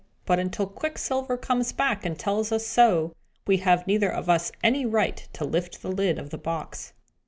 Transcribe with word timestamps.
"But 0.25 0.39
until 0.39 0.65
Quicksilver 0.65 1.37
comes 1.37 1.71
back 1.73 2.03
and 2.07 2.17
tells 2.17 2.51
us 2.51 2.65
so, 2.65 3.13
we 3.45 3.57
have 3.57 3.85
neither 3.85 4.09
of 4.11 4.29
us 4.29 4.51
any 4.63 4.83
right 4.83 5.27
to 5.33 5.45
lift 5.45 5.83
the 5.83 5.91
lid 5.91 6.17
of 6.17 6.31
the 6.31 6.39
box." 6.39 6.93